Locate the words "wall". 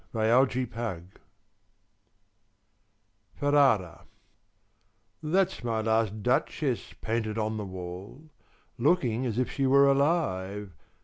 7.67-8.31